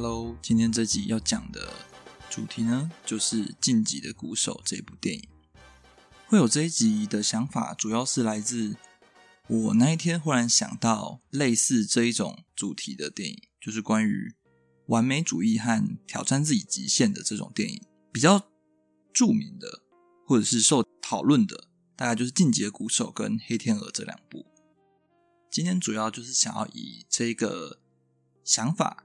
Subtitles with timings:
[0.00, 1.72] Hello，今天这集要讲的
[2.30, 5.28] 主题呢，就是《晋级的鼓手》这部电影。
[6.28, 8.76] 会有这一集的想法，主要是来自
[9.48, 14.32] 我那一天忽然想到类似这一种主题的电影，就是关于
[14.86, 17.82] 完美主义和挑战自己极限的这种电影。
[18.12, 18.48] 比较
[19.12, 19.82] 著名的，
[20.24, 24.46] 或者是受讨论的，大概就是《进击的鼓手》跟《黑天鹅》这两部。
[25.50, 27.80] 今天主要就是想要以这个
[28.44, 29.04] 想法，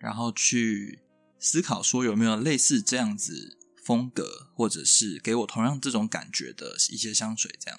[0.00, 0.98] 然后去
[1.38, 7.54] 思考说有没有类似这样子风格，或者是给我同样这种感觉的一些香水。
[7.60, 7.78] 这样，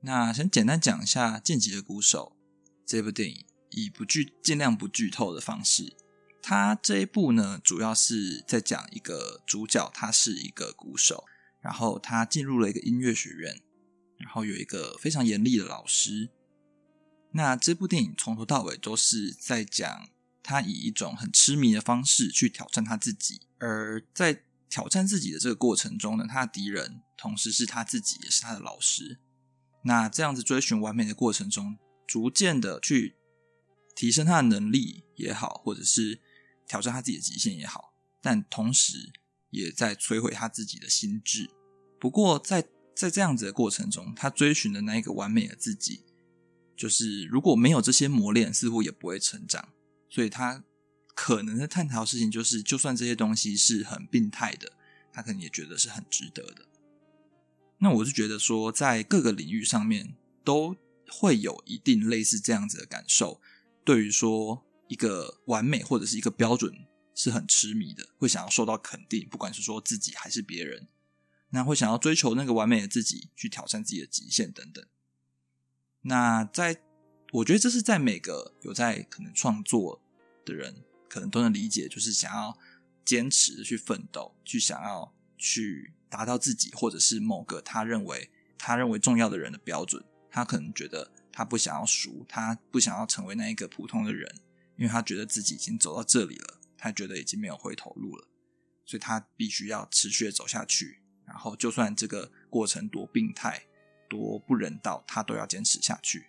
[0.00, 2.36] 那先简单讲一下《进击的鼓手》
[2.86, 5.94] 这部电影，以不剧尽量不剧透的方式。
[6.42, 11.24] 它这一部呢，主要是在讲一个主角，他是一个鼓手，
[11.60, 13.60] 然后他进入了一个音乐学院，
[14.18, 16.30] 然后有一个非常严厉的老师。
[17.32, 20.08] 那这部电影从头到尾都是在讲
[20.46, 29.18] 他以一种很痴迷的方式去挑战他自己，而在挑战自己的这个过程中呢，他的敌人同时是他自己，也是他的老师。
[29.82, 33.16] 那这样子追寻完美的过程中，逐渐的去
[33.96, 36.20] 提升他的能力也好，或者是
[36.68, 39.12] 挑战他自己的极限也好，但同时
[39.50, 41.50] 也在摧毁他自己的心智。
[41.98, 46.04] 不过在在这样子的过程中，他追寻的那一个完美的自己。
[46.76, 49.66] 就是如果没有这些磨练，似乎也不会成长。
[50.08, 50.64] 所以他
[51.14, 54.72] 可能在探讨的事情，就是就算这些东西是很病态的，
[55.12, 56.66] 他可能也觉得是很值得的。
[57.78, 60.76] 那我是觉得说，在各个领域上面都
[61.08, 63.40] 会有一定类似这样子的感受。
[63.84, 70.88] 对于说一个完美或者是一个标准是很痴迷的，会想要受到肯定，不管是说自己还是别人，
[71.50, 74.84] 那会想要追求那个完美的自己，去挑战自己的极限等等。
[76.02, 76.80] 那在，
[77.32, 80.00] 我觉得这是在每个有在可能创作
[80.44, 82.56] 的人，可能都能理解，就是想要
[83.04, 90.04] 坚持去奋斗，去想要去达到自己或者是某个他认为他认为重要的人的标准。
[90.30, 94.32] 他可能觉得他不想要输，他不想要成为那一个普通的人，
[94.76, 98.28] 因为他觉得自己已经走到这里了，他觉得已经没有回头路了，
[98.84, 101.00] 所以他必须要持续的走下去。
[101.24, 103.62] 然后，就算这个过程多病态。
[104.08, 106.26] 多不人道，他都要坚持下去。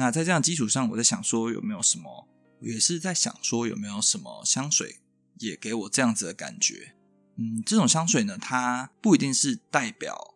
[0.00, 2.26] 那在这样基础上，我在想说，有没有什么？
[2.62, 5.00] 也是在想说，有没有什么香水
[5.38, 6.94] 也给我这样子的感觉？
[7.36, 10.34] 嗯，这种香水呢，它不一定是代表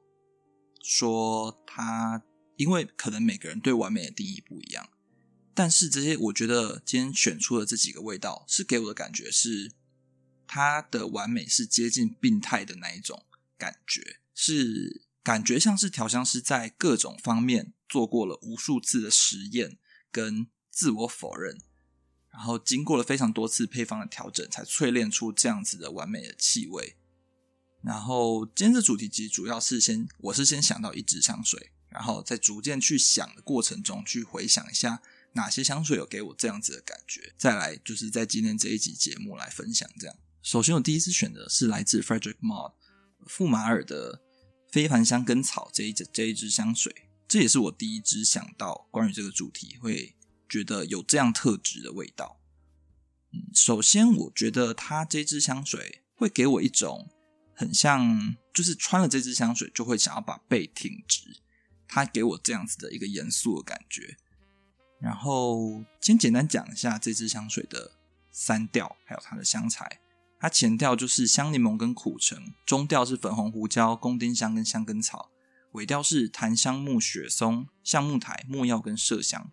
[0.83, 2.23] 说它，
[2.57, 4.87] 因为可能每个人对完美的定义不一样。
[5.55, 9.73] 但是这些，我觉得今天选出的这几个味道，是给我的感觉是，
[10.47, 13.25] 它的完美是接近病态的那一种
[13.57, 15.05] 感觉，是。
[15.25, 19.79] 感觉像是调香师在各种方面做过了无数次的实验
[20.11, 21.61] 跟自我否认，
[22.31, 26.97] 然后经过了非常多次配方的调整，才淬炼出这样子的完美的气味。
[27.83, 35.01] 然后今天的主题其实主要是先，我是先想到一支香水，然后在逐渐去想的过程中，去回想一下
[35.35, 40.17] 哪些香水有给我这样子的感觉，再来就是在今天这一集节目来分享这样。
[40.43, 42.73] 首先，我第一次选的是来自 Frederick Malle
[43.27, 44.21] 傅马尔的。
[44.73, 46.93] 非凡香根草这一支这一支香水，
[47.35, 50.15] 这也是我第一支想到关于这个主题会
[50.49, 52.39] 觉得有这样特质的味道。
[53.33, 57.11] 嗯，首先我觉得它这支香水会给我一种
[57.53, 61.41] 很像，就是穿了这支香水就会想要把背挺直，
[61.89, 64.17] 它给我这样子的一个严肃的感觉。
[65.01, 67.91] 然后先简单讲一下这支香水的
[68.31, 70.01] 三调，还有它的香材。
[70.39, 75.33] 它前调就是香柠檬跟苦橙，中调是粉红胡椒、宫丁香跟香根草，
[75.75, 79.51] 尾调是檀香木、雪松、橡木苔、木药跟麝香。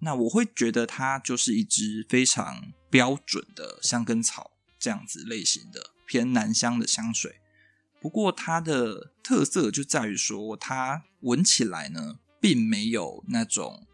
[0.00, 7.40] 那我会觉得它就是一支非常标准的香根草这样子类型的偏男香的香水。
[8.00, 13.86] 不过它的特色就在于说，它闻起来呢，并没有那种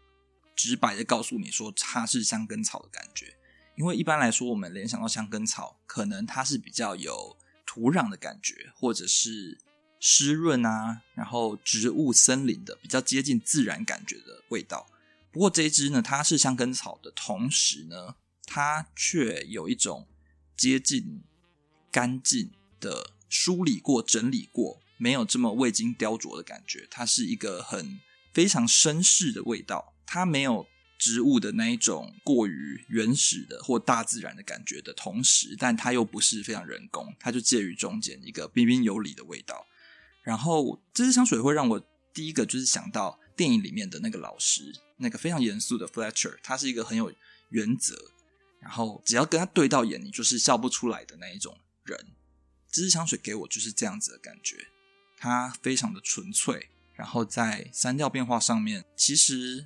[0.55, 3.37] 直白的告诉你说它是香根草的感觉。
[3.77, 9.57] 因为一般来说，我们联想到香根草，可能它是比较有土壤的感觉，或者是
[9.99, 14.89] 湿润啊，然后植物森林的比较接近自然感觉的味道。
[15.31, 18.15] 不过这一支呢，它是香根草的同时呢，
[18.45, 20.07] 它却有一种
[20.55, 21.23] 接近
[21.91, 26.87] 干净的梳理过、整理过，没有这么未经雕琢的感觉。
[26.89, 27.99] 它是一个很
[28.33, 30.67] 非常绅士的味道，它没有。
[31.01, 39.65] 植物的那一种过于原始的或大自然的感觉的同时，但它又不是非常人工，它就介于中间一个彬彬有礼的味道。
[40.29, 41.81] 然后这支香水会让我
[42.13, 47.11] 第一个就是想到电影里面的那个老师，那个非常严肃的 Fletcher，他是一个很有
[47.49, 47.95] 原则，
[48.59, 51.97] 然后只要跟他对到眼，你就是笑不出来的那一种人。
[52.69, 54.67] 这支香水给我就是这样子的感觉，
[55.17, 59.65] 它非常的纯粹，然后在三调变化上面其实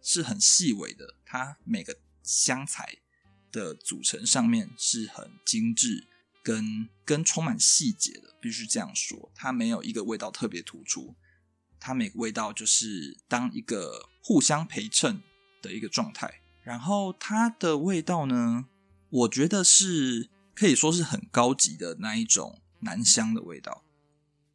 [0.00, 2.98] 是很细微的，它每个香材
[3.50, 6.06] 的组成上面是很精致。
[6.46, 11.16] 跟跟充满细节的，必须这样说，它没有一个味道特别突出，
[11.80, 15.20] 它每个味道就是当一个互相陪衬
[15.60, 16.42] 的一个状态。
[16.62, 18.66] 然后它的味道呢，
[19.10, 23.82] 我觉得是可以说是很高级的那一种男香的味道，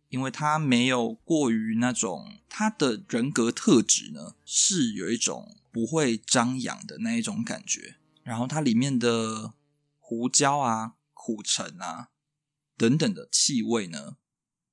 [0.08, 7.98] 因为它没有过于那种，它的人格特质呢是有一种不会张扬的那一种感觉。
[8.24, 9.52] 然后它里面的
[10.00, 10.94] 胡椒啊。
[11.24, 12.10] 苦橙啊，
[12.76, 14.18] 等等的气味呢，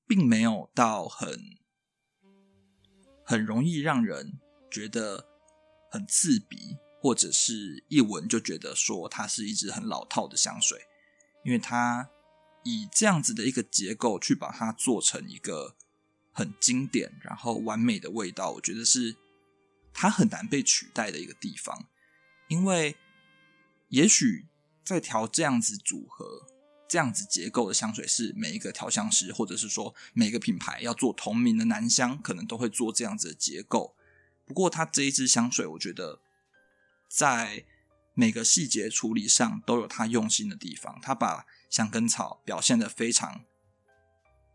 [0.07, 1.59] 并没有到很
[3.23, 4.39] 很容易让人
[4.71, 5.27] 觉得
[5.91, 10.87] 很刺鼻，或者是一闻就觉得说它是一支很老套的香水，
[11.45, 12.09] 因为它
[12.63, 15.75] 以这样子的一个结构去把它做成一个
[16.31, 19.15] 很经典然后完美的味道，我觉得是
[19.93, 21.87] 它很难被取代的一个地方，
[22.47, 22.97] 因为
[23.89, 24.48] 也许。
[24.89, 26.47] 在调这样子组合、
[26.87, 33.95] 这样子结构的香水，是每一个调香师，或者是说每个品牌要做同名的男香，可能都会做这样子的结构。
[34.47, 36.21] 不过，它这一支香水，我觉得
[37.07, 37.65] 在
[38.15, 40.99] 每个细节处理上都有它用心的地方。
[41.03, 43.45] 他把香根草表现得非常、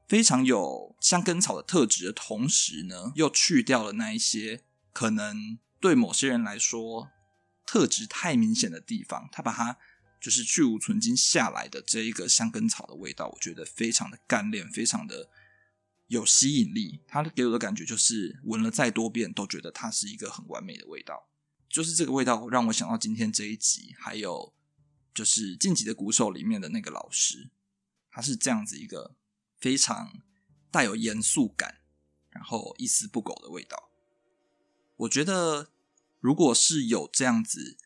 [0.08, 7.08] 非常有香根草的特质的同时呢，又去掉了那一些可能对某些人来说
[7.64, 9.28] 特质太明显的地方。
[9.30, 9.78] 他把它。
[10.24, 15.28] 就是去芜存菁下来的这一个香根草的味道，我觉得非常的干练，非常的
[16.06, 17.02] 有吸引力。
[17.06, 21.28] 它给我的感觉就是闻了再多遍都觉得它是一个很完美的味道。
[21.68, 24.54] 就是这个味道让我想到今天这一集，还有
[25.12, 27.50] 就是晋级的鼓手里面的那个老师，
[28.10, 29.14] 他是这样子一个
[29.58, 30.22] 非常
[30.70, 31.82] 带有严肃感，
[32.30, 33.90] 然后一丝不苟的味道。
[34.96, 35.68] 我觉得
[36.18, 37.76] 如果是有这样子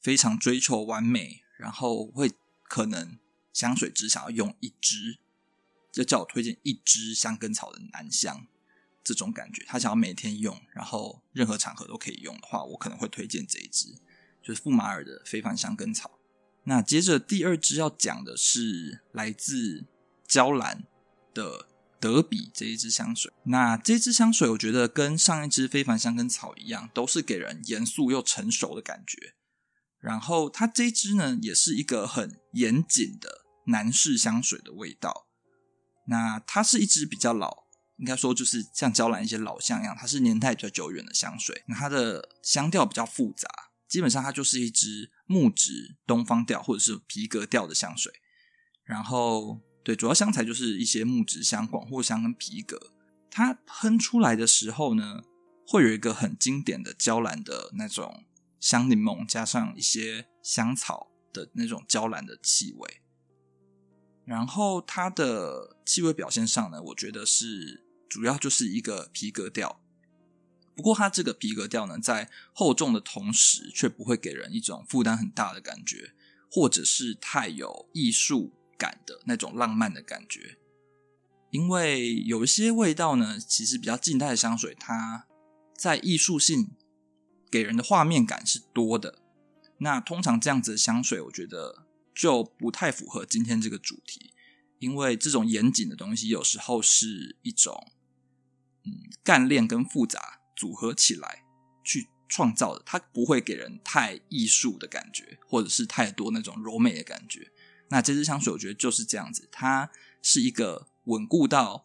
[0.00, 1.43] 非常追求完美。
[1.56, 3.18] 然后会可能
[3.52, 5.18] 香水只想要用一支，
[5.92, 8.46] 就叫我推荐一支香根草的男香，
[9.02, 13.94] 这种感觉他想要每天用，然后任何场合都可以用的话，我可能会推荐这一支，
[14.42, 16.18] 就是馥马尔的非凡香根草。
[16.64, 19.84] 那接着第二支要讲的是来自
[20.26, 20.84] 娇兰
[21.34, 21.68] 的
[22.00, 23.30] 德比这一支香水。
[23.42, 29.33] 那这支香水我觉得跟上一支非凡香根草一样，都是给人严肃又成熟的感觉。
[30.04, 35.26] 然后它这支呢，也是一个很严谨的男士香水的味道。
[36.08, 37.64] 那它是一支比较老，
[37.96, 41.64] 应该说就是像娇兰一些老香一样，它是年代比较久远的香水。
[41.68, 43.48] 那它的香调比较复杂，
[43.88, 48.12] 基本上它就是一支木质东方调或者是皮革调的香水。
[48.84, 52.92] 然后对，主要香材就是一些木质香、广藿香跟皮革。
[53.30, 55.22] 它喷出来的时候呢，
[55.66, 58.26] 会有一个很经典的娇兰的那种。
[58.64, 63.02] 香柠檬加上一些香草的那种娇兰的气味，
[64.24, 69.82] 然后它的气味表现上呢，我觉得是主要就是一个皮革调。
[70.74, 76.14] 不过它这个皮革调呢，在厚重的同时，却不会给人一种负担很大的感觉，
[76.50, 80.56] 或者是太有艺术感的那种浪漫的感觉。
[81.50, 85.26] 因为有一些味道呢，其实比较近代的香水，它
[85.76, 86.70] 在艺术性。
[87.54, 89.20] 给人的画面感是多的，
[89.78, 94.32] 那通常这样子的香水，我觉得就不太符合今天这个主题，
[94.80, 97.92] 因为这种严谨的东西有时候是一种
[98.84, 98.90] 嗯
[99.22, 101.44] 干练跟复杂组合起来
[101.84, 107.52] 去创造的，它不会给人太艺术的感觉，或者是太多那种柔美的感觉。
[107.90, 109.88] 那这支香水我觉得就是这样子，它
[110.20, 111.84] 是一个稳固到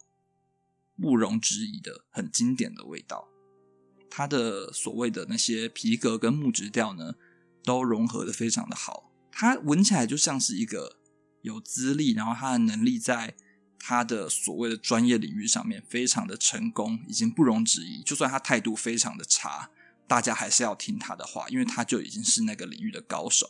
[0.99, 3.28] 不容置疑的很经典的味道。
[4.09, 7.15] 它的所谓的那些皮革跟木质调呢，
[7.63, 9.11] 都融合的非常的好。
[9.31, 10.97] 它闻起来就像是一个
[11.41, 13.35] 有资历，然后他的能力在
[13.79, 18.01] 他的所谓的专业领域上面非常的成功，已经不容置疑。
[18.01, 19.69] 就算他态度非常的差，
[20.05, 23.49] 大家还是要听他的话，因为他就已经是那个领域的高手。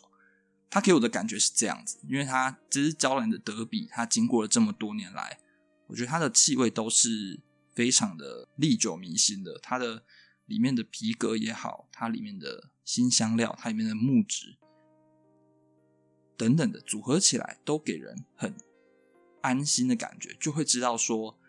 [0.70, 5.40] 他给我的感觉是这样子，因为他这是娇兰的德比，他经过了这么多年来，
[5.88, 7.40] 我觉得他的气味都是
[7.74, 9.58] 非常的历久弥新的。
[9.64, 10.04] 他的
[10.50, 14.58] 里面的皮革也好，它里面的新香料，它里面的木质
[16.36, 18.56] 等等的组合起来，都给人很
[19.42, 21.40] 安心的感觉，就会知道说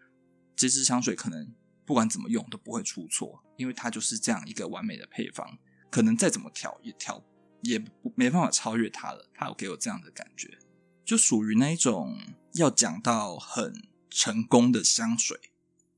[0.55, 1.55] 这支香水可能
[1.87, 5.59] 不管怎么用都不会出错，因为它就是这样一个完美的配方，
[5.91, 7.25] 可能再怎么调也调
[7.63, 7.83] 也
[8.15, 9.31] 没办法超越它了。
[9.33, 10.59] 它有给我这样的感觉，
[11.05, 12.19] 就属于那一种
[12.53, 15.41] 要讲到很成功的香水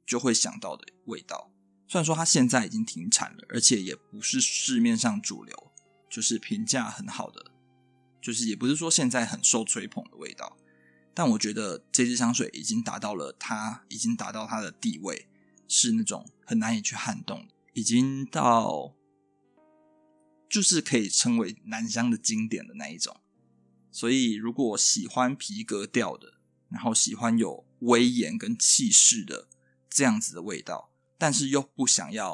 [0.06, 1.51] 就会想到的味道。
[1.92, 5.70] 虽然说它现在已经停产了，而且也不是市面上主流，
[6.08, 7.50] 就是评价很好的，
[8.18, 10.56] 就是也不是说现在很受吹捧的味道。
[11.12, 15.28] 但我觉得这支香水已经达到了它已经达到它的地位，
[15.68, 18.94] 是那种很难以去撼动，已经到
[20.48, 23.20] 就是可以称为男香的经典的那一种。
[23.90, 26.38] 所以，如果喜欢皮革调的，
[26.70, 29.46] 然后喜欢有威严跟气势的
[29.90, 30.88] 这样子的味道，
[31.22, 32.26] 但是又不想要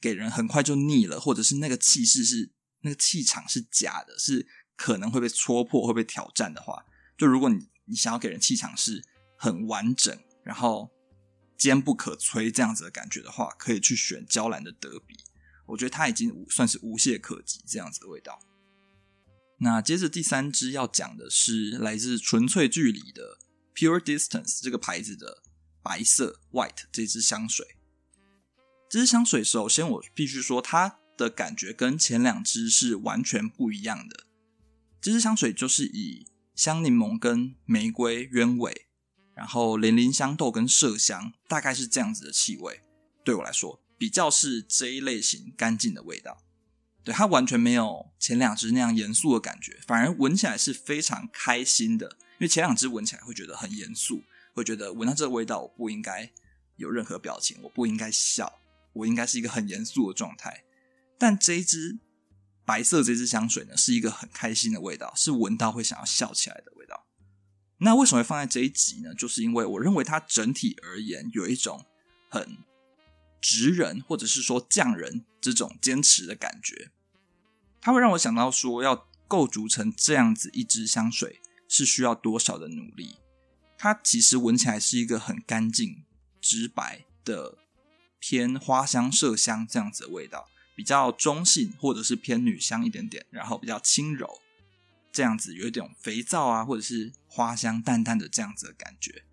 [0.00, 6.86] 给人很快就腻了，或者是那个气势是那个气场是假的，是可能会被戳破、会被挑战的话，
[7.18, 7.68] 就如果你。
[7.86, 9.04] 你想要给人气场是
[9.36, 10.90] 很完整，然后
[11.58, 15.14] 坚不可摧这样子的感觉的话，可以去选娇兰的德比。
[15.66, 18.40] 我觉得它已经算是无懈可击这样子的味道。
[19.58, 23.36] 那接着第三支要讲的是来自纯粹距离的
[23.74, 25.42] Pure Distance 这个牌子的
[25.82, 27.66] 白色 White 这支香水。
[28.94, 34.24] 这支香水首先我必须说，它的感觉跟前两支是完全不一样的。
[35.00, 38.86] 这支香水就是以香柠檬跟玫瑰鸢尾，
[39.34, 42.82] 然后连林香豆跟麝香，大概是这样子的气味。
[43.24, 46.44] 对我来说，比较是这一类型干净的味道。
[47.02, 52.16] 对，它完全没有前两支那样严肃的感觉，反而闻起来是非常开心的。
[52.34, 54.22] 因为前两支闻起来会觉得很严肃，
[54.52, 56.30] 会觉得闻到这个味道我不应该
[56.76, 58.60] 有任何表情，我不应该笑，
[58.94, 60.64] 我应该是一个很严肃的状态。
[61.18, 61.98] 但这一支。
[62.66, 67.04] 白色这支香水呢，是一个很开心的味道，是闻到会想要笑起来的味道。
[67.76, 69.14] 那为什么会放在这一集呢？
[69.14, 71.84] 就是因为我认为它整体而言有一种
[72.30, 72.56] 很
[73.38, 76.90] 直人或者是说匠人这种坚持的感觉。
[77.82, 83.18] 它会让我想到说，要构筑成这样子一支香水是需要多少的努力。
[83.76, 86.02] 它其实闻起来是一个很干净、
[86.40, 87.58] 直白的
[88.26, 90.48] 偏花香、麝香这样子的味道。
[90.74, 94.40] 比较中性，或者是偏女香一点点，然后比较轻柔，
[95.12, 99.24] 这样子有一点肥皂啊，或者是花香淡淡的这样子的感觉。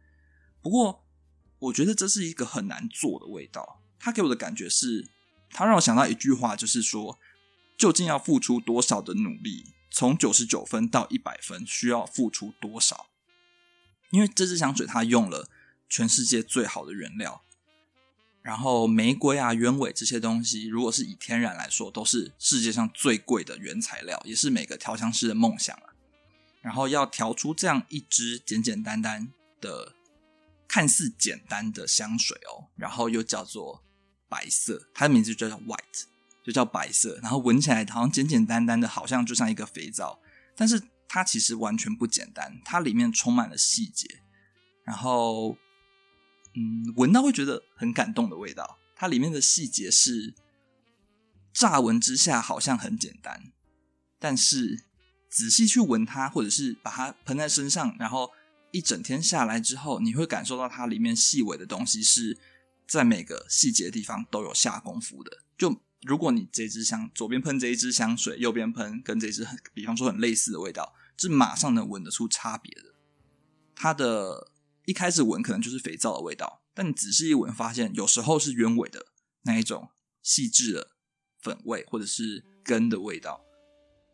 [0.61, 1.05] 不过，
[1.59, 3.81] 我觉得这是一个很难做的味道。
[3.97, 5.09] 它给我的感觉是，
[5.49, 7.17] 它让我想到一句话，就是说，
[7.77, 13.07] 究竟要付出多少的努力，从九十九分到一百分，需要付出多少？
[14.11, 15.49] 因为这支香水它用了
[15.87, 17.41] 全世界最好的原料。
[18.41, 25.93] 然后玫瑰啊、鸢尾这些东西，如果是以天然来说，都是世界上最贵的原材料，也是每个调香师的梦想啊。
[26.59, 29.93] 然后要调出这样一支简简单单的、
[30.67, 33.83] 看似简单的香水哦，然后又叫做
[34.27, 36.05] 白色，它的名字就叫 White，
[36.43, 37.19] 就叫白色。
[37.21, 40.19] 然后闻起来好像简简单单的，好像就像一个肥皂，
[40.55, 44.07] 但是它其实完全不简单，它里面充满了细节，
[44.83, 45.55] 然后。
[46.53, 48.77] 嗯，闻到会觉得很感动的味道。
[48.95, 50.35] 它里面的细节是
[51.51, 53.51] 乍闻之下好像很简单，
[54.19, 54.83] 但是
[55.29, 58.31] 仔细去闻它，或者是把它喷在身上，然后
[58.71, 62.37] 一整天下来之后，你会感受到它里面细微的东西是
[62.87, 65.39] 在每个细节的地方都有下功夫的。
[65.57, 72.93] 就如果你这支香左边喷这一支香水，右边喷跟这支很，比方说很类似的味道，是马上能闻得出差别的。
[73.73, 74.51] 它的。
[74.85, 79.05] 一开始闻可能就是肥皂的味道，但你仔细一闻，发现有时候是鸢尾的
[79.43, 79.89] 那一种
[80.21, 80.87] 细致的
[81.39, 83.43] 粉味，或者是根的味道，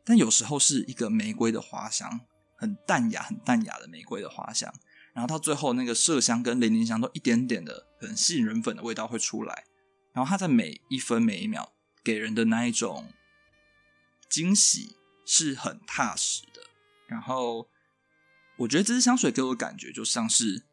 [0.06, 2.20] 但有时候是一个玫瑰的花香，
[2.58, 4.74] 很淡雅、很淡雅的玫瑰的花香，
[5.14, 9.66] 然后到最后那个麝香跟连林香都一点点的很杏仁粉的味道会出来，
[10.14, 13.14] 然后它在每一分每一秒给人的那一种
[14.30, 16.62] 惊喜是很踏实的，
[17.08, 17.70] 然后。
[18.58, 20.64] 我觉得这支香水给我的感觉就像是，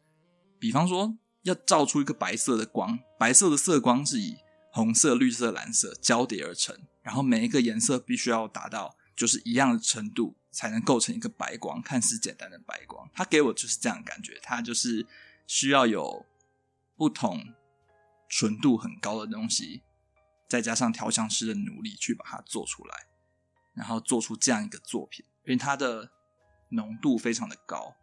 [0.57, 4.37] 比方说要照出一个白色的光，白色的色光是以
[4.71, 13.07] 红色、绿色、蓝色交叠而成，然后每一个颜色必须要达到就是一样的程度，才能构成一个白光，看似简单的白光。
[13.13, 15.05] 它给我就是这样的感觉，它就是
[15.45, 16.25] 需要有
[16.97, 17.53] 不同
[18.27, 19.83] 纯度很高的东西，
[20.49, 23.05] 再加上调香师的努力去把它做出来，
[23.75, 26.14] 然后做出这样一个作品，因为它的。
[26.75, 27.95] 浓度非常的高，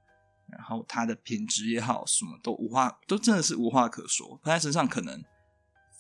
[0.49, 4.39] 然后它的品质也好，什么都无话，都真的是无话可说。
[4.43, 5.23] 喷在身上可能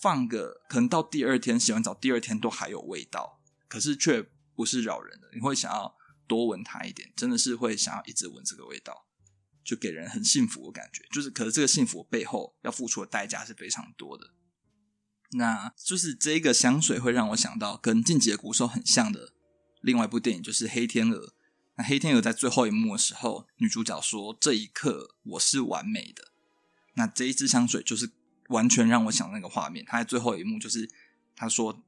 [0.00, 5.29] 放个，可能到第二天洗完澡，第二天都还有味道，可是却不是扰人的。
[5.35, 5.95] 你会想要
[6.26, 9.07] 多闻它一点，真的是会想要一直闻这个味道，
[9.64, 11.05] 就给人很幸福的感觉。
[11.12, 14.33] 就是，可是这个幸福背后要付出的代价是非常多的。
[15.33, 19.33] 那就是这个香水会让我想到跟《进击的鼓手》很像的
[19.81, 21.26] 另外一部电影，就是《黑天鹅》。
[21.76, 26.33] 那《黑天鹅》在最后一幕的时候，女主角说：“这一刻我是完美的。”
[26.95, 28.11] 那这一支香水就是
[28.49, 29.85] 完全让我想那个画面。
[29.87, 30.91] 她在最后一幕，就是
[31.35, 31.83] 她说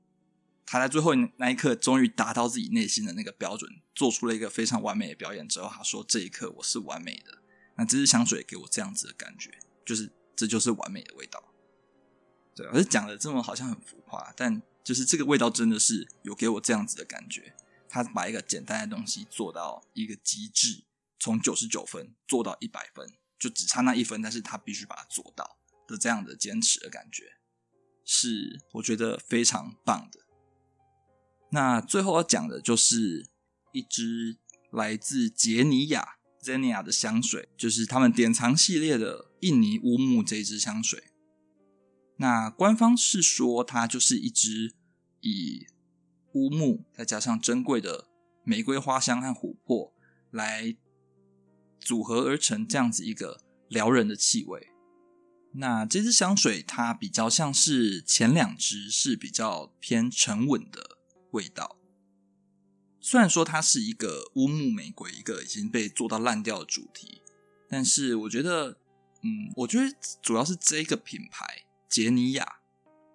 [0.64, 7.38] 她在最后那一刻终于达到自己内心的那个标准，做出了一个非常完美的表演之后，她说：“这一刻我是完美的。”
[7.76, 9.50] 那这支香水给我这样子的感觉，
[9.84, 11.42] 就是这就是完美的味道。
[12.54, 17.54] 对，而且讲的这么好像很浮夸，但就是这个味道真的是有给我这样子的感觉。
[17.94, 20.82] 他把一个简单的东西做到一个极致，
[21.20, 23.08] 从九十九分做到一百分，
[23.38, 27.34] 就只差那一分，但是他必须把它做到的这样的坚持的感觉，
[28.04, 30.18] 是我觉得非常棒的。
[31.50, 33.28] 那最后要讲的就是
[33.72, 34.38] 一支
[34.72, 41.12] 来自杰尼亚 Zenia 的香水，就是他们典藏系列的印尼乌木这支香水。
[42.16, 44.74] 那官方是说它就是一支
[45.20, 45.68] 以
[46.34, 48.08] 乌木再加上珍贵的
[48.44, 49.92] 玫瑰花香和琥珀
[50.30, 50.76] 来
[51.80, 54.68] 组合而成这样子一个撩人的气味。
[55.52, 60.98] 那这支香水它比较像是前两支是比较偏沉稳的
[61.30, 61.78] 味道。
[63.00, 67.22] 虽然说它是一个乌木玫瑰，一个已经被做到烂掉的主题，
[67.68, 68.78] 但是我觉得，
[69.22, 72.60] 嗯，我觉得主要是这个品牌杰尼亚，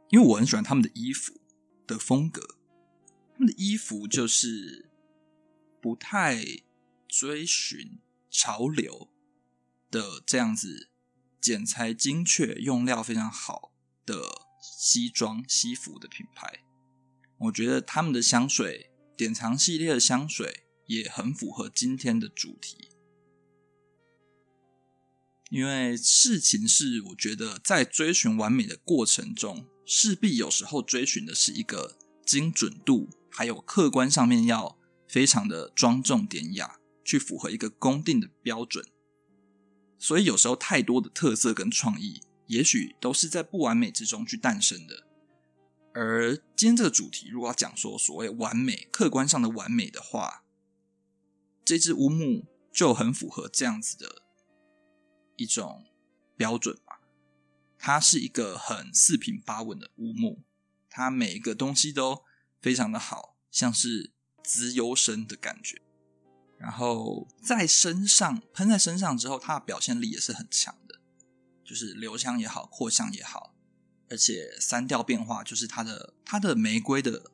[0.09, 1.33] 因为我很喜欢他们的衣服
[1.85, 2.58] 的风格。
[3.39, 4.89] 他们的衣服就是
[5.81, 6.43] 不太
[7.07, 9.09] 追寻潮流
[9.89, 10.89] 的这样子，
[11.39, 13.71] 剪裁精确、用料非常好
[14.05, 14.21] 的
[14.61, 16.65] 西装西服的品牌。
[17.37, 22.89] 我觉得他们的香水典藏系列的香水也很符合今天的主题，
[25.49, 31.97] 因为事情是，我觉得在追寻完美的过程中，势必有时候追寻的是一个
[32.29, 33.09] 精准度。
[33.31, 38.85] 还有客观上面要非常的庄重典雅，去符合一个公定的标准。
[39.97, 45.07] 所以有时候太多的特色跟创意，也许都是在不完美之中去诞生的。
[45.93, 50.43] 而今天这个主题，如果要讲说所谓完美，客观上的完美的话，
[51.63, 54.23] 这支乌木就很符合这样子的
[55.37, 55.85] 一种
[56.35, 56.99] 标准吧。
[57.77, 60.43] 它是一个很四平八稳的乌木，
[60.89, 62.23] 它每一个东西都。
[62.61, 64.11] 非常的好，像是
[64.43, 65.81] 滋幽身的感觉，
[66.57, 70.99] 然后在身上喷在身上之后，它的表现力也是很强的，
[71.63, 73.55] 就是留香也好，扩香也好，
[74.09, 77.31] 而且三调变化，就是它的它的玫瑰的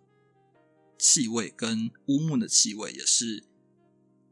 [0.98, 3.46] 气味跟乌木的气味也是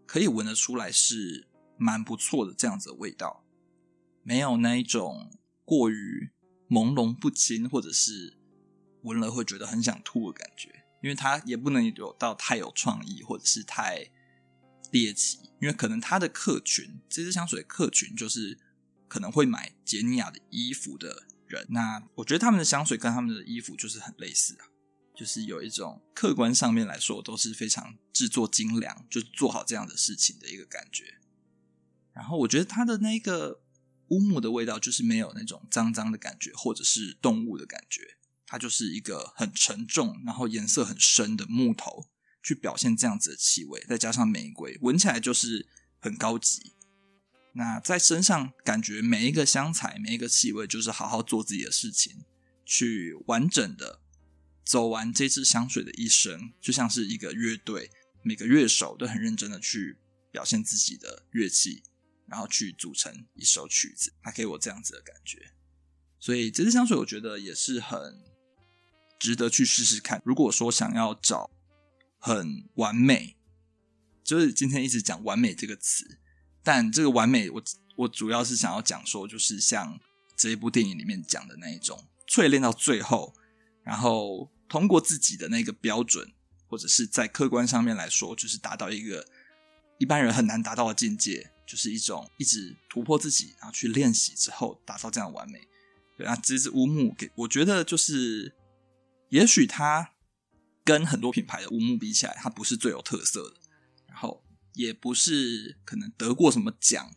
[0.06, 3.44] 可以闻得出来，是蛮不错的这样子的味道，
[4.22, 5.32] 没有那一种
[5.66, 6.30] 过于
[6.70, 8.38] 朦胧不清，或者是
[9.02, 10.83] 闻了会觉得很想吐的感觉。
[11.04, 14.10] 因为它也不能有到太有创意，或者是太
[14.92, 18.58] 猎奇，因为可能它的客群，这支香水的客群就是
[19.10, 21.68] 可能会买杰尼亚的衣服的人。
[21.70, 24.66] 那我觉得他们的香水跟他们的衣服就是很类似啊，
[25.14, 31.20] 就是有一种客观上面来说都是非常制作精良，就是做好这样的事情的一个感觉。
[32.14, 33.62] 然后我觉得它的那个
[34.08, 38.18] 乌木的味道就是没有那种脏脏的感觉，或者是动物的感觉。
[38.54, 42.08] 它就是一个很沉重，然后颜色很深的木头，
[42.44, 45.68] 去表现这样子的气味，再加上玫瑰，闻起来就是
[46.00, 46.74] 很高级。
[47.54, 52.26] 那在身上感觉每一个香材、每一个气味，就是好好做自己的事情，
[52.64, 54.00] 去完整的
[54.64, 57.90] 走完这支香水的一生，就像是一个乐队，
[58.22, 59.98] 每个乐手都很认真的去
[60.32, 61.82] 表现自己的乐器，
[62.28, 65.54] 然后去组成一首曲子，它给我这样子的感觉。
[66.20, 68.32] 所以这支香水，我觉得也是很。
[69.24, 70.22] 值得去试试看。
[70.26, 71.50] 如果说想要找
[72.20, 73.38] 很完美，
[74.22, 76.20] 就是今天一直讲“完美”这个词，
[76.62, 77.64] 但这个完美我，
[77.96, 79.98] 我主要是想要讲说，就是像
[80.36, 83.34] 这一部电影里面讲的那一种，淬炼到最后，
[83.86, 86.30] 然后通过自己的那个标准，
[86.68, 89.26] 或者是在客观上面来说，就是达到一个
[90.00, 95.62] 一般人很难达到的境界，就是一种一直突破自己，然后去练习之后达到这样完美。
[96.18, 98.54] 对啊，这支乌木给我觉得就是。
[99.34, 100.14] 也许它
[100.84, 103.56] 跟很多品牌的乌木比起来，它不是最有特色的，
[104.06, 104.44] 然后
[104.76, 107.12] 也不是可能得过什么奖，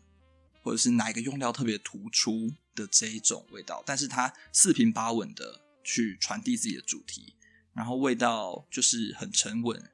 [0.63, 7.35] 或者是哪一个用料特别突出的这一种味道，但是它四平八稳的去传递自己的主题，
[7.73, 9.91] 然后味道就是很沉稳，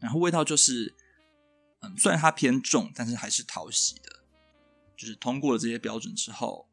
[0.00, 0.94] 然后味道就是，
[1.80, 4.24] 嗯，虽然它偏重，但是还是讨喜的，
[4.98, 6.68] 就是通过了这些标准之后，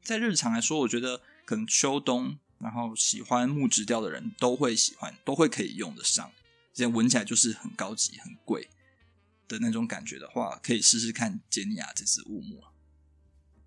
[0.00, 2.38] 在日常来说，我觉得可能秋冬。
[2.62, 6.30] 然后喜欢木质调的人都会喜欢，都会可以用得上。
[6.72, 8.70] 现在闻起来就是很高级、很贵
[9.48, 12.62] 的那种感觉的话，可以试试看杰尼亚这支乌木。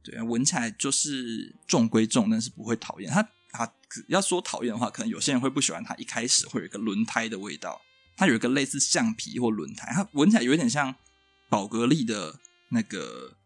[0.02, 3.28] 对，闻起来就是重归重，但是不会讨厌它。
[3.52, 3.74] 它
[4.08, 5.96] 要说讨厌的话，可能有些人会不喜欢它。
[5.96, 7.82] 一开始会有一个轮胎的味道，
[8.18, 10.94] 它有一个类似橡皮或轮胎，它闻起来有点像
[11.48, 13.38] 宝格丽的那个，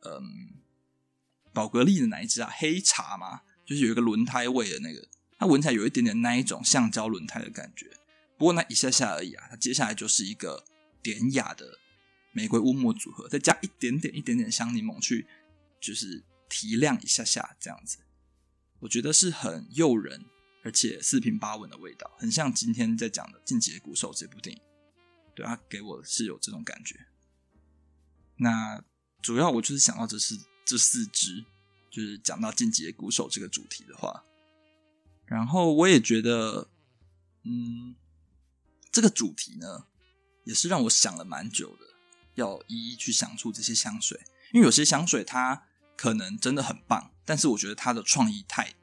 [0.00, 0.50] 嗯，
[1.52, 2.50] 宝格丽的哪一支啊？
[2.52, 5.06] 黑茶吗，就是有一个轮胎味的那个，
[5.38, 7.90] 它闻起来有一点点那一种橡胶轮胎的感觉。
[8.38, 10.64] 不过那一下下而已啊，它接下来就是一个
[11.02, 11.78] 典雅的
[12.32, 15.26] 玫瑰乌木组合，再加一点点一点点香柠檬去。
[15.78, 17.98] 就是提亮一下下这样子，
[18.80, 20.24] 我觉得是很诱人，
[20.64, 24.62] 而且四平八稳的味道，很像今天在讲的《进击的鼓手》这部电影。
[25.34, 27.06] 对，它给我是有这种感觉。
[28.36, 28.82] 那
[29.20, 31.44] 主要我就是想到这是这四支，
[31.96, 34.22] 就是讲到《进击的鼓手》这个主题的话，
[35.24, 36.68] 然后我也觉得，
[37.44, 37.96] 嗯，
[38.92, 39.86] 这个主题呢，
[40.44, 41.86] 也是让我想了蛮久的，
[42.34, 44.20] 要一一去想出这些香水。
[44.52, 48.74] 因为有些香水它可能真的很棒，但是我觉得它的创意太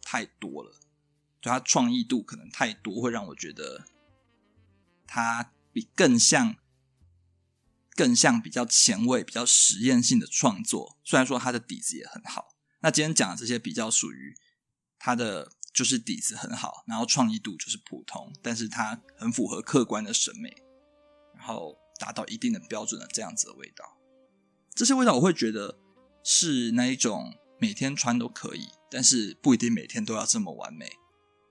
[0.00, 0.72] 太多了，
[1.42, 3.84] 就它创意度可能太多，会让我觉得
[5.06, 6.56] 它比更像
[7.94, 10.96] 更像比较前卫、比较实验性的创作。
[11.04, 12.51] 虽然说它的底子也很好，
[12.82, 14.34] 那今天讲的这些比较属于
[14.98, 20.54] 它的就是底子很好，然后创意度就是普通，但是它很符合客观的审美，
[21.34, 23.96] 然后达到一定的标准的这样子的味道。
[24.74, 25.78] 这些味道我会觉得
[26.24, 30.90] 是那一种每天穿都可以，但是不一定每天都要这么完美。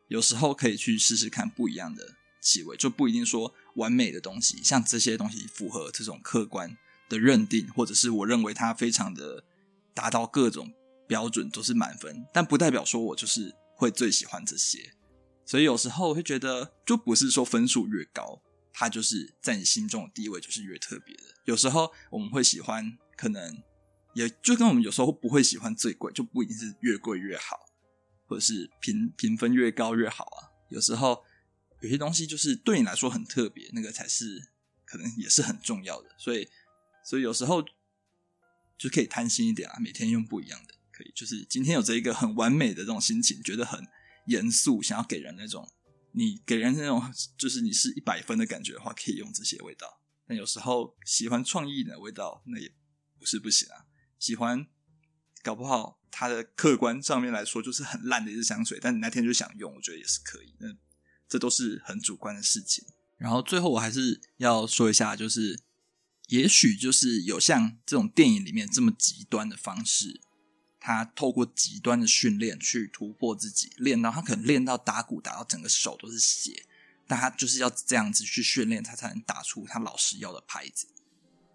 [0.08, 9.46] 有时候可以去试试看不一样的气味，就不一定说完美的东西，像这些东西符合这种客观的认定，或者是我认为它非常的
[9.94, 10.74] 达到各种
[11.12, 14.94] 标准都是满分，但不代表说我就是会最喜欢这些。
[15.46, 21.24] 所以有时候会觉得，就不是说分数越高，它就是在你心中的地位就是越特别的。
[21.44, 22.98] 有时候我们会喜欢。
[23.18, 23.64] 可能
[24.16, 27.60] 也就跟我们有时候不会喜欢最贵，就不一定是越贵越好，
[28.26, 30.50] 或者是评评分越高越好啊。
[30.70, 31.24] 有时候
[31.82, 34.54] 有些东西就是对你来说很特别，那个才是
[34.86, 36.10] 可能也是很重要的。
[36.18, 36.50] 所以，
[37.06, 37.62] 所以有时候
[38.76, 40.71] 就可以贪心一点啊，每天用不一样的，
[41.16, 43.80] 就是今天有这一个很完美的这种心情，觉得很
[44.28, 45.68] 严肃，想要给人那种
[46.12, 47.02] 你给人那种
[47.38, 50.02] 就是你是一百分的感觉的话，可以用这些味道。
[50.28, 52.72] 但有时候喜欢创意的味道，那也。
[53.20, 53.86] 不是不行啊，
[54.18, 54.66] 喜欢，
[55.44, 60.56] 搞不好它的客观上面来说就是很烂的一支香水，但你那天就想用，我觉得也是可以。
[60.58, 60.68] 那
[61.30, 62.84] 这都是很主观的事情。
[63.20, 65.62] 然后最后我还是要说一下，就是
[66.30, 70.20] 也许就是有像这种电影里面这么极端的方式，
[70.82, 76.66] 他透过极端的训练去突破自己，练到他可能练到打鼓打到整个手都是血，
[77.08, 80.88] 但他就是要这样子去训练，他才能打出他老师要的牌子。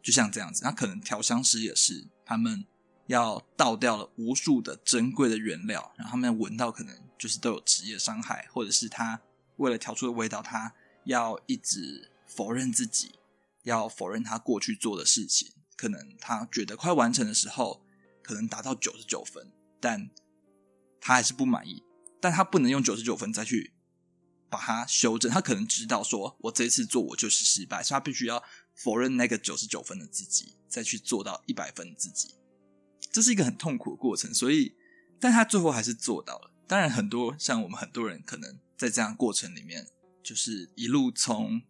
[0.01, 2.65] 就像这样子，那可能调香师也是，他们
[3.09, 9.21] 要倒掉了无数的珍贵的原料，然后他们闻到可能就是都有职业伤害，或者是他
[9.57, 13.17] 为了调出的味道，他要一直否认自己，
[13.65, 17.83] 要否认他过去做的事情，可能他觉得快完成的时候，
[18.27, 20.11] 可能达到九十九分，但
[21.01, 21.85] 他还是不满意，
[22.21, 23.73] 但他不能用九十九分再去
[24.51, 28.43] 把它修正，他可能知道说，我这一次做我就是失败，所以他必须要。
[28.77, 32.35] 否认那个九十九分的自己，再去做到一百分的自己，
[33.11, 34.35] 这是一个很痛苦的过程。
[34.35, 34.75] 所以，
[35.19, 36.51] 但他最后还是做到了。
[36.67, 39.89] 当然，很多像我们很多人，可能在这样过程里面，
[40.23, 41.63] 就是一路从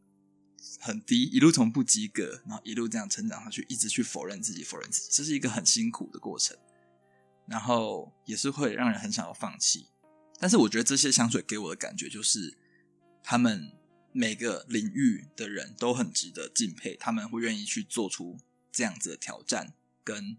[0.81, 6.57] 很低，一路从不及格，然后一路这样成长上去，一直去否认自己，否认自己，这是一个很辛苦的过程。
[7.47, 9.87] 然后也是会让人很想要放弃。
[10.39, 12.57] 但是，我觉得这些香水给我的感觉就是，
[13.23, 13.73] 他们。
[14.19, 18.39] 每个领域的人都很值得敬佩，他们会愿意去做出
[18.73, 20.39] 这样子的挑战，跟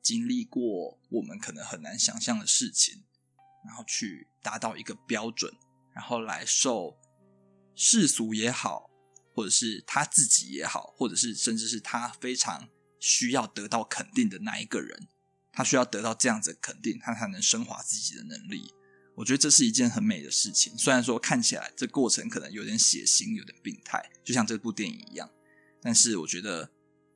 [0.00, 3.02] 经历过我们可能很难想象的事情，
[3.66, 5.52] 然后去达到一个标准，
[5.94, 6.96] 然后来受
[7.74, 8.85] 世俗也好，
[9.36, 15.08] 或者是他自己也好，或者是甚至是他非常需要得到肯定的那一个人，
[15.52, 18.72] 他需要得到这样子的肯定，他才能升华自己的能力。
[19.14, 25.30] 我觉得这是一件很美的事情，虽然说看起来这过程可能有点血腥、有点病态，就像这部电影一样。
[25.82, 26.70] 但是我觉得，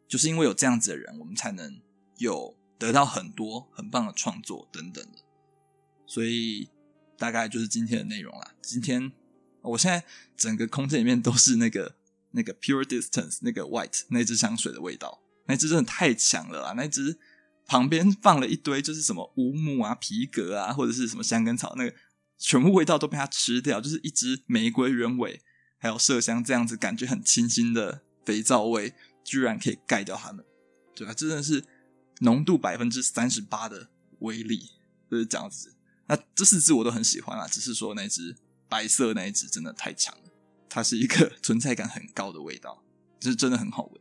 [0.06, 1.80] 就是因为有这样子的人，我们才能
[2.18, 5.18] 有得到很多很棒的创作等等的。
[6.06, 6.68] 所以
[7.16, 8.54] 大概就是今天的内容啦。
[8.62, 9.10] 今天
[9.62, 10.04] 我现在
[10.36, 11.96] 整个空间里面都是那个
[12.32, 17.18] 那个 Pure Distance 那个 White 那支香水的味道，那支真的太强了啦，那支。
[17.66, 21.94] 旁边放了一堆，就是什么乌木啊、皮革啊，或者是什么香根草，那个
[22.36, 25.40] 全部味道都被它吃掉，就是一支玫瑰原味，
[25.78, 30.44] 还有麝香这样子感觉很清新的肥皂味，居然可以盖掉它们，
[30.96, 31.64] 对吧啊，真的是
[32.22, 33.88] 浓度百分之三十八的
[34.18, 34.70] 威力，
[35.08, 35.72] 就是这样子。
[36.08, 38.34] 那这四支我都很喜欢啊，只是说那支
[38.68, 40.29] 白色那一支真的太强了，
[40.70, 42.82] 它是一个存在感很高的味道，
[43.20, 44.00] 是真的很好闻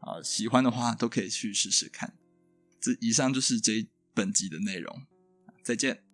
[0.00, 0.20] 啊。
[0.22, 2.16] 喜欢的话都可以去试试看。
[2.80, 5.06] 这以上就是这本集的内容，
[5.62, 6.05] 再见。